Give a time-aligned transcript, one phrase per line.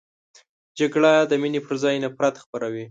[0.79, 2.79] جګړه د مینې پر ځای نفرت خپروي